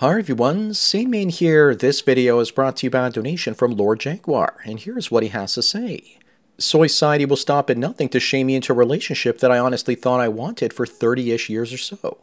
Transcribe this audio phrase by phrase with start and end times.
[0.00, 1.74] Hi everyone, Main here.
[1.74, 5.24] This video is brought to you by a donation from Lord Jaguar, and here's what
[5.24, 6.18] he has to say.
[6.56, 9.96] Soy Society will stop at nothing to shame me into a relationship that I honestly
[9.96, 12.16] thought I wanted for 30-ish years or so.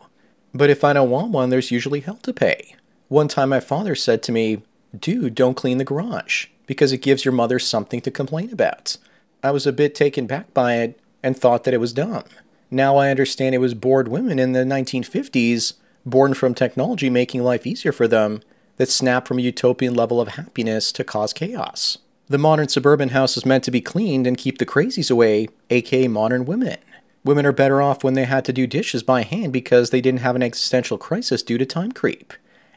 [0.54, 2.78] But if I don't want one, there's usually hell to pay.
[3.10, 4.62] One time my father said to me,
[4.98, 8.96] Dude, don't clean the garage, because it gives your mother something to complain about.
[9.44, 12.24] I was a bit taken back by it and thought that it was dumb.
[12.72, 15.74] Now I understand it was bored women in the 1950s
[16.06, 18.42] born from technology making life easier for them,
[18.78, 21.98] that snap from a utopian level of happiness to cause chaos.
[22.28, 26.08] The modern suburban house is meant to be cleaned and keep the crazies away, aka
[26.08, 26.78] modern women.
[27.24, 30.22] Women are better off when they had to do dishes by hand because they didn't
[30.22, 32.34] have an existential crisis due to time creep.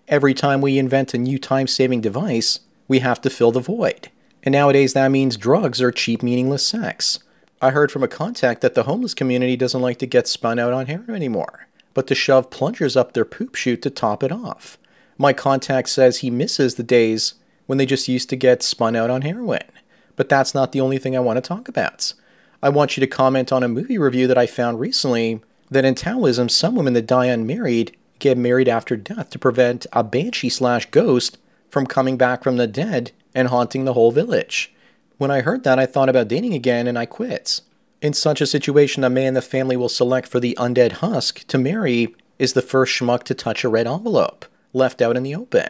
[0.07, 4.09] Every time we invent a new time saving device, we have to fill the void.
[4.43, 7.19] And nowadays that means drugs or cheap, meaningless sex.
[7.61, 10.73] I heard from a contact that the homeless community doesn't like to get spun out
[10.73, 11.68] on heroin anymore
[11.99, 14.79] but to shove plungers up their poop chute to top it off.
[15.17, 17.35] My contact says he misses the days
[17.67, 19.65] when they just used to get spun out on heroin.
[20.15, 22.15] But that's not the only thing I want to talk about.
[22.63, 25.41] I want you to comment on a movie review that I found recently
[25.73, 30.05] that in Taoism, some women that die unmarried get married after death to prevent a
[30.05, 31.37] banshee slash ghost
[31.69, 34.73] from coming back from the dead and haunting the whole village.
[35.17, 37.61] When I heard that, I thought about dating again and I quit.
[38.01, 41.59] In such a situation, a man the family will select for the undead husk to
[41.59, 45.69] marry is the first schmuck to touch a red envelope, left out in the open.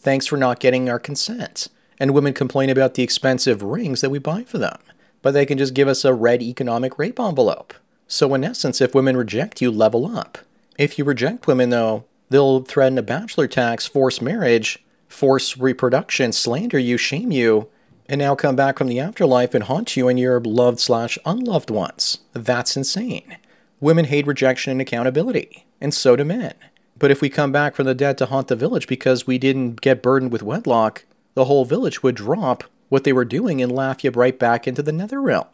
[0.00, 1.68] Thanks for not getting our consent.
[2.00, 4.78] And women complain about the expensive rings that we buy for them,
[5.22, 7.74] but they can just give us a red economic rape envelope.
[8.08, 10.38] So, in essence, if women reject you, level up.
[10.78, 16.78] If you reject women, though, they'll threaten a bachelor tax, force marriage, force reproduction, slander
[16.78, 17.68] you, shame you,
[18.08, 21.70] and now come back from the afterlife and haunt you and your loved slash unloved
[21.70, 22.18] ones.
[22.32, 23.36] That's insane.
[23.80, 26.54] Women hate rejection and accountability, and so do men.
[26.98, 29.80] But if we come back from the dead to haunt the village because we didn't
[29.80, 31.04] get burdened with wedlock,
[31.34, 34.82] the whole village would drop what they were doing and laugh you right back into
[34.82, 35.46] the nether realm.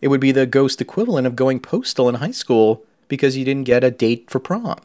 [0.00, 3.64] It would be the ghost equivalent of going postal in high school because you didn't
[3.64, 4.80] get a date for prom.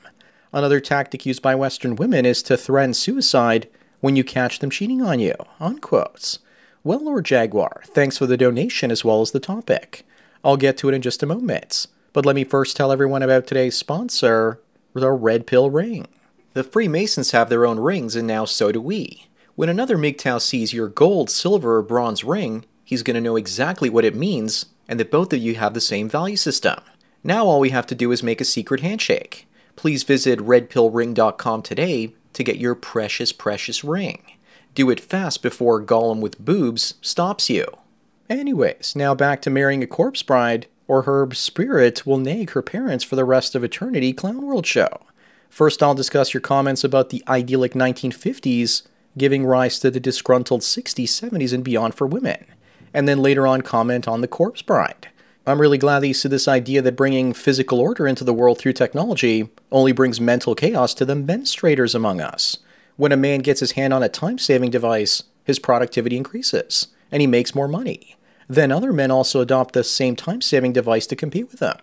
[0.53, 3.67] Another tactic used by Western women is to threaten suicide
[3.99, 5.33] when you catch them cheating on you.
[5.59, 6.39] Unquotes.
[6.87, 10.05] Well, Lord Jaguar, thanks for the donation as well as the topic.
[10.41, 13.45] I'll get to it in just a moment, but let me first tell everyone about
[13.45, 14.61] today's sponsor,
[14.93, 16.07] the Red Pill Ring.
[16.53, 19.27] The Freemasons have their own rings, and now so do we.
[19.55, 23.89] When another MGTOW sees your gold, silver, or bronze ring, he's going to know exactly
[23.89, 26.79] what it means and that both of you have the same value system.
[27.21, 29.45] Now all we have to do is make a secret handshake.
[29.75, 34.23] Please visit redpillring.com today to get your precious, precious ring.
[34.77, 37.65] Do it fast before Gollum with boobs stops you.
[38.29, 43.03] Anyways, now back to marrying a corpse bride, or her spirit will nag her parents
[43.03, 45.01] for the rest of eternity Clown World show.
[45.49, 48.83] First, I'll discuss your comments about the idyllic 1950s
[49.17, 52.45] giving rise to the disgruntled 60s, 70s, and beyond for women,
[52.93, 55.07] and then later on comment on the corpse bride.
[55.47, 58.59] I'm really glad that you see this idea that bringing physical order into the world
[58.59, 62.59] through technology only brings mental chaos to the menstruators among us.
[62.97, 67.21] When a man gets his hand on a time saving device, his productivity increases and
[67.21, 68.17] he makes more money.
[68.49, 71.77] Then other men also adopt the same time saving device to compete with them.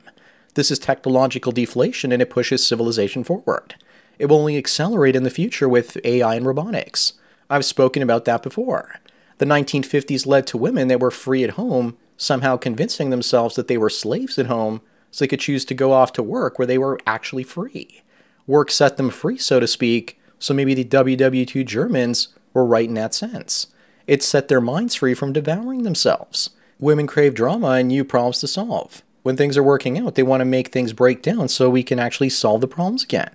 [0.54, 3.76] This is technological deflation and it pushes civilization forward.
[4.18, 7.14] It will only accelerate in the future with AI and robotics.
[7.48, 8.96] I've spoken about that before.
[9.38, 13.78] The 1950s led to women that were free at home somehow convincing themselves that they
[13.78, 16.78] were slaves at home so they could choose to go off to work where they
[16.78, 18.02] were actually free.
[18.46, 22.94] Work set them free, so to speak, so maybe the WW2 Germans were right in
[22.94, 23.68] that sense.
[24.06, 26.50] It set their minds free from devouring themselves.
[26.78, 29.02] Women crave drama and new problems to solve.
[29.22, 31.98] When things are working out, they want to make things break down so we can
[31.98, 33.30] actually solve the problems again.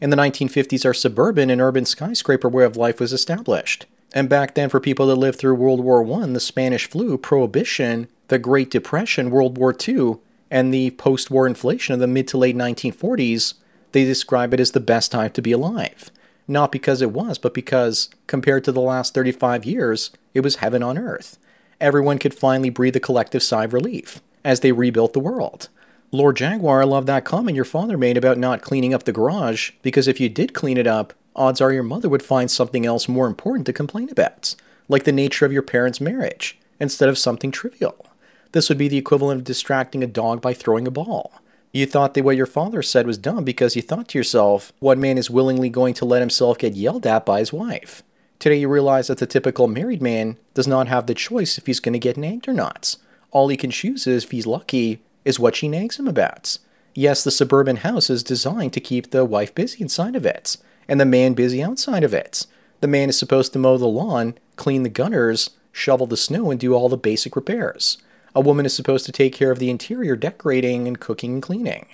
[0.00, 3.86] In the 1950s, our suburban and urban skyscraper way of life was established.
[4.14, 8.08] And back then, for people that lived through World War I, the Spanish flu, Prohibition,
[8.28, 10.16] the Great Depression, World War II,
[10.50, 13.54] and the post war inflation of the mid to late 1940s,
[13.92, 16.10] they describe it as the best time to be alive
[16.46, 20.82] not because it was, but because, compared to the last 35 years, it was heaven
[20.82, 21.38] on earth.
[21.80, 25.68] Everyone could finally breathe a collective sigh of relief as they rebuilt the world.
[26.12, 29.72] Lord Jaguar, I love that comment your father made about not cleaning up the garage,
[29.82, 33.08] because if you did clean it up, odds are your mother would find something else
[33.08, 34.54] more important to complain about,
[34.88, 38.06] like the nature of your parents' marriage, instead of something trivial.
[38.52, 41.32] This would be the equivalent of distracting a dog by throwing a ball.
[41.74, 44.96] You thought that what your father said was dumb because you thought to yourself, what
[44.96, 48.04] man is willingly going to let himself get yelled at by his wife?
[48.38, 51.80] Today you realize that the typical married man does not have the choice if he's
[51.80, 52.94] going to get nagged or not.
[53.32, 56.58] All he can choose is, if he's lucky, is what she nags him about.
[56.94, 60.56] Yes, the suburban house is designed to keep the wife busy inside of it,
[60.86, 62.46] and the man busy outside of it.
[62.82, 66.60] The man is supposed to mow the lawn, clean the gutters, shovel the snow, and
[66.60, 67.98] do all the basic repairs.
[68.34, 71.86] A woman is supposed to take care of the interior decorating and cooking and cleaning.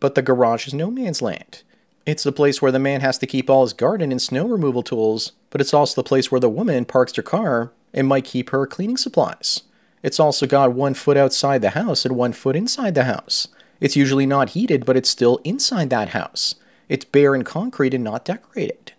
[0.00, 1.62] But the garage is no man's land.
[2.06, 4.82] It's the place where the man has to keep all his garden and snow removal
[4.82, 8.50] tools, but it's also the place where the woman parks her car and might keep
[8.50, 9.62] her cleaning supplies.
[10.02, 13.48] It's also got one foot outside the house and one foot inside the house.
[13.78, 16.56] It's usually not heated, but it's still inside that house.
[16.88, 18.92] It's bare and concrete and not decorated.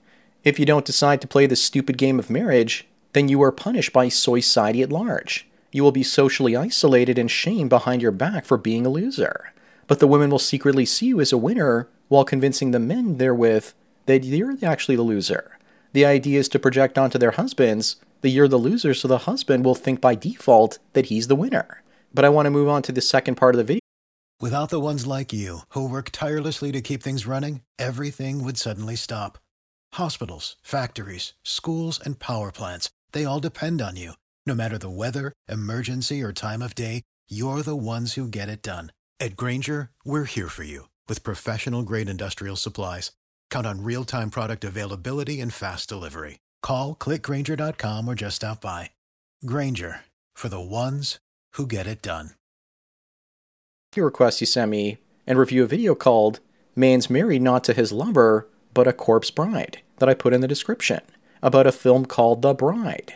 [0.43, 3.91] If you don't decide to play this stupid game of marriage, then you are punished
[3.91, 5.47] by society at large.
[5.73, 9.51] You will be socially isolated and shamed behind your back for being a loser.
[9.87, 13.35] But the women will secretly see you as a winner while convincing the men they're
[14.05, 15.57] that you're actually the loser.
[15.93, 19.65] The idea is to project onto their husbands that you're the loser so the husband
[19.65, 21.81] will think by default that he's the winner.
[22.13, 23.79] But I want to move on to the second part of the video.
[24.39, 28.95] Without the ones like you, who work tirelessly to keep things running, everything would suddenly
[28.95, 29.39] stop.
[29.93, 34.13] Hospitals, factories, schools, and power plants, they all depend on you.
[34.45, 38.61] No matter the weather, emergency, or time of day, you're the ones who get it
[38.61, 38.91] done.
[39.21, 43.11] At Grainger, we're here for you with professional grade industrial supplies.
[43.49, 46.39] Count on real time product availability and fast delivery.
[46.61, 48.91] Call clickgrainger.com or just stop by.
[49.45, 50.01] Grainger
[50.35, 51.19] for the ones
[51.53, 52.31] who get it done.
[53.95, 56.41] request you sent me and review a video called
[56.75, 60.47] Man's Married Not to His Lover, but a Corpse Bride that I put in the
[60.47, 60.99] description
[61.41, 63.13] about a film called The Bride.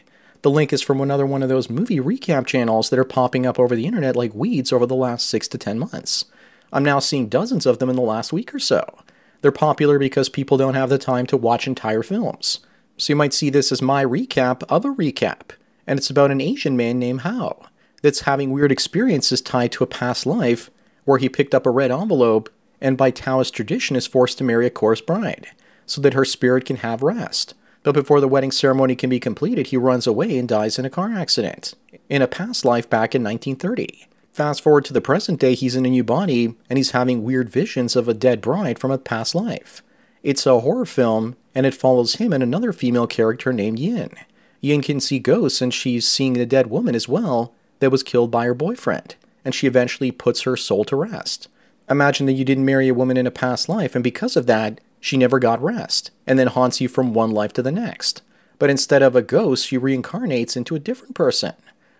[0.47, 3.59] The link is from another one of those movie recap channels that are popping up
[3.59, 6.23] over the internet like weeds over the last 6 to 10 months.
[6.71, 8.97] I'm now seeing dozens of them in the last week or so.
[9.41, 12.61] They're popular because people don't have the time to watch entire films.
[12.95, 15.51] So you might see this as my recap of a recap,
[15.85, 17.67] and it's about an Asian man named Hao
[18.01, 20.69] that's having weird experiences tied to a past life
[21.03, 22.49] where he picked up a red envelope
[22.79, 25.47] and by Taoist tradition is forced to marry a corpse bride
[25.85, 27.53] so that her spirit can have rest.
[27.87, 30.89] But before the wedding ceremony can be completed, he runs away and dies in a
[30.89, 31.73] car accident
[32.09, 34.09] in a past life back in 1930.
[34.33, 37.47] Fast forward to the present day, he's in a new body and he's having weird
[37.47, 39.83] visions of a dead bride from a past life.
[40.21, 44.11] It's a horror film and it follows him and another female character named Yin.
[44.59, 48.29] Yin can see ghosts and she's seeing a dead woman as well that was killed
[48.29, 51.47] by her boyfriend, and she eventually puts her soul to rest.
[51.89, 54.81] Imagine that you didn't marry a woman in a past life, and because of that,
[55.07, 58.21] she never got rest, and then haunts you from one life to the next.
[58.59, 61.53] But instead of a ghost, she reincarnates into a different person.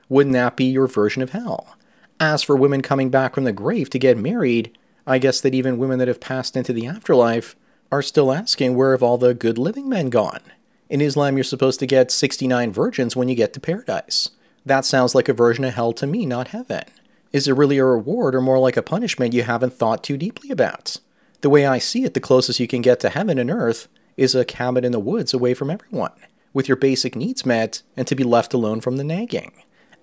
[0.09, 1.77] Wouldn't that be your version of hell?
[2.19, 5.77] As for women coming back from the grave to get married, I guess that even
[5.77, 7.55] women that have passed into the afterlife
[7.91, 10.41] are still asking where have all the good living men gone?
[10.89, 14.31] In Islam, you're supposed to get 69 virgins when you get to paradise.
[14.65, 16.83] That sounds like a version of hell to me, not heaven.
[17.31, 20.49] Is it really a reward or more like a punishment you haven't thought too deeply
[20.49, 20.97] about?
[21.41, 24.33] The way I see it, the closest you can get to heaven and earth is
[24.33, 26.13] a cabin in the woods away from everyone,
[26.53, 29.51] with your basic needs met and to be left alone from the nagging.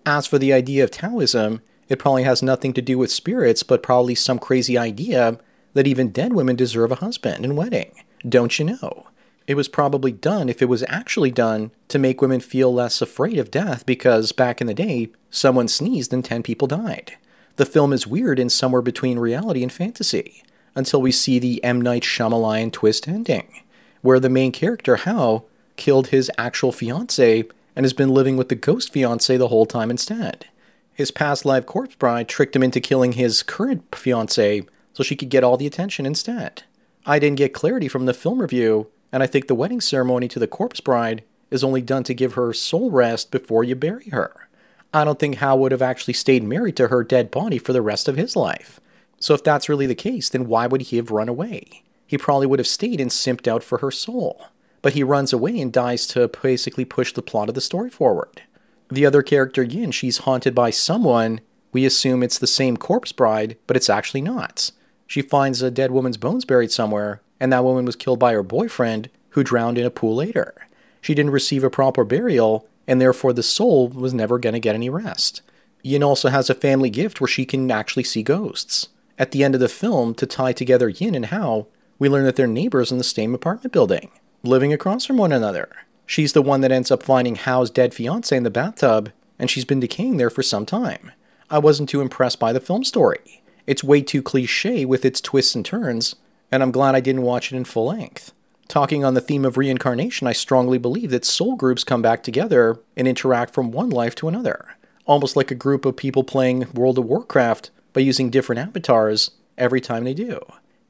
[0.07, 3.83] As for the idea of Taoism, it probably has nothing to do with spirits, but
[3.83, 5.39] probably some crazy idea
[5.75, 7.93] that even dead women deserve a husband and wedding.
[8.27, 9.09] Don't you know?
[9.47, 13.39] It was probably done, if it was actually done, to make women feel less afraid
[13.39, 17.19] of death because back in the day, someone sneezed and 10 people died.
[17.57, 20.43] The film is weird and somewhere between reality and fantasy,
[20.75, 21.81] until we see the M.
[21.81, 23.63] Night Shyamalan twist ending,
[24.03, 25.45] where the main character, Hao,
[25.77, 27.45] killed his actual fiancee
[27.77, 30.47] and has been living with the ghost fiancee the whole time instead.
[30.93, 35.29] His past life corpse bride tricked him into killing his current fiancée so she could
[35.29, 36.63] get all the attention instead.
[37.05, 40.39] I didn't get clarity from the film review, and I think the wedding ceremony to
[40.39, 44.49] the corpse bride is only done to give her soul rest before you bury her.
[44.93, 47.83] I don't think Hao would have actually stayed married to her dead body for the
[47.83, 48.81] rest of his life.
[49.25, 51.83] So if that's really the case, then why would he have run away?
[52.07, 54.49] He probably would have stayed and simped out for her soul.
[54.83, 58.43] But he runs away and dies to basically push the plot of the story forward.
[58.91, 61.41] The other character, Yin, she's haunted by someone.
[61.73, 64.71] We assume it's the same corpse bride, but it's actually not.
[65.07, 68.43] She finds a dead woman's bones buried somewhere, and that woman was killed by her
[68.43, 70.69] boyfriend, who drowned in a pool later.
[71.01, 74.75] She didn't receive a proper burial, and therefore the soul was never going to get
[74.75, 75.41] any rest.
[75.83, 78.89] Yin also has a family gift where she can actually see ghosts.
[79.19, 81.67] At the end of the film, to tie together Yin and Hao,
[81.99, 84.11] we learn that they're neighbors in the same apartment building.
[84.45, 85.71] living across from one another.
[86.07, 89.65] She's the one that ends up finding Hao's dead fiance in the bathtub, and she's
[89.65, 91.13] been decaying there for some time.
[91.51, 93.43] I wasn't too impressed by the film story.
[93.67, 96.17] It's way too cliche with its twists and turns,
[96.53, 98.33] and I'm glad I didn't watch it in full length.
[98.69, 102.79] Talking on the theme of reincarnation, I strongly believe that soul groups come back together
[102.97, 106.99] and interact from one life to another, almost like a group of people playing World
[106.99, 110.41] of Warcraft by using different avatars every time they do.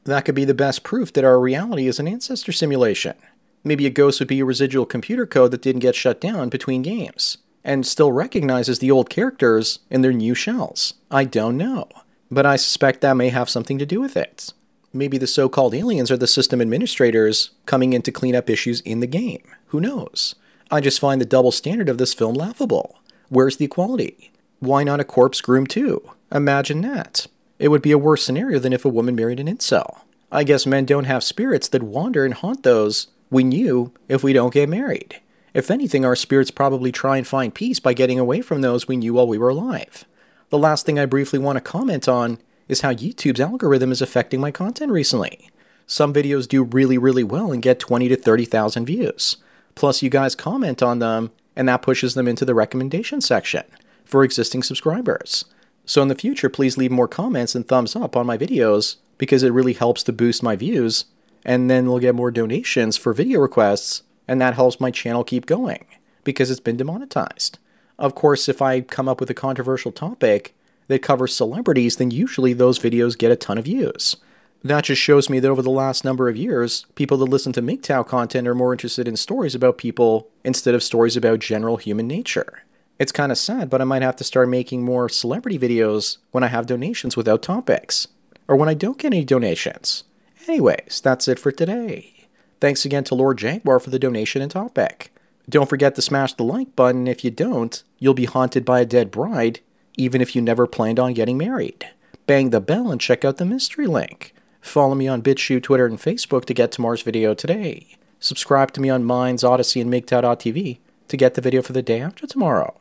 [0.02, 3.14] That could be the best proof that our reality is an ancestor simulation.
[3.62, 6.82] Maybe a ghost would be a residual computer code that didn't get shut down between
[6.82, 10.94] games, and still recognizes the old characters in their new shells.
[11.10, 11.88] I don't know.
[12.30, 14.52] But I suspect that may have something to do with it.
[14.92, 18.80] Maybe the so called aliens are the system administrators coming in to clean up issues
[18.82, 19.42] in the game.
[19.68, 20.34] Who knows?
[20.70, 22.98] I just find the double standard of this film laughable.
[23.28, 24.32] Where's the equality?
[24.60, 26.10] Why not a corpse groom too?
[26.34, 27.28] Imagine that.
[27.60, 30.00] It would be a worse scenario than if a woman married an incel.
[30.32, 34.32] I guess men don't have spirits that wander and haunt those we knew if we
[34.32, 35.20] don't get married.
[35.54, 38.96] If anything, our spirits probably try and find peace by getting away from those we
[38.96, 40.04] knew while we were alive.
[40.50, 44.40] The last thing I briefly want to comment on is how YouTube's algorithm is affecting
[44.40, 45.50] my content recently.
[45.86, 49.36] Some videos do really, really well and get 20 to 30,000 views.
[49.76, 53.64] Plus, you guys comment on them, and that pushes them into the recommendation section
[54.04, 55.44] for existing subscribers.
[55.86, 59.42] So, in the future, please leave more comments and thumbs up on my videos because
[59.42, 61.04] it really helps to boost my views,
[61.44, 65.46] and then we'll get more donations for video requests, and that helps my channel keep
[65.46, 65.84] going
[66.24, 67.58] because it's been demonetized.
[67.98, 70.54] Of course, if I come up with a controversial topic,
[70.88, 74.16] that covers celebrities, then usually those videos get a ton of views.
[74.62, 77.62] That just shows me that over the last number of years, people that listen to
[77.62, 82.06] MGTOW content are more interested in stories about people instead of stories about general human
[82.06, 82.62] nature.
[82.98, 86.44] It's kind of sad, but I might have to start making more celebrity videos when
[86.44, 88.08] I have donations without topics,
[88.46, 90.04] or when I don't get any donations.
[90.46, 92.28] Anyways, that's it for today.
[92.60, 95.12] Thanks again to Lord Jaguar for the donation and topic.
[95.48, 97.08] Don't forget to smash the like button.
[97.08, 99.60] If you don't, you'll be haunted by a dead bride
[99.96, 101.88] even if you never planned on getting married.
[102.26, 104.34] Bang the bell and check out the mystery link.
[104.60, 107.96] Follow me on BitChute, Twitter, and Facebook to get tomorrow's video today.
[108.18, 112.00] Subscribe to me on Minds, Odysee, and MGTOW.tv to get the video for the day
[112.00, 112.74] after tomorrow.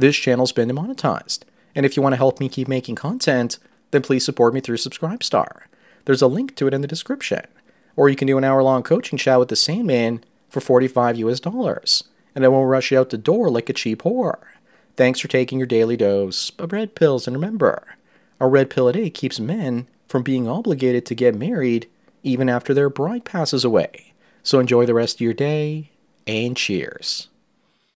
[0.00, 3.58] This channel's been demonetized, and if you want to help me keep making content,
[3.90, 5.64] then please support me through Subscribestar.
[6.06, 7.44] There's a link to it in the description.
[7.96, 11.38] Or you can do an hour long coaching chat with the Sandman for 45 US
[11.38, 12.04] dollars,
[12.34, 14.38] and I won't rush you out the door like a cheap whore.
[14.96, 17.86] Thanks for taking your daily dose of red pills, and remember,
[18.40, 21.90] a red pill a day keeps men from being obligated to get married
[22.22, 24.14] even after their bride passes away.
[24.42, 25.90] So enjoy the rest of your day,
[26.26, 27.28] and cheers.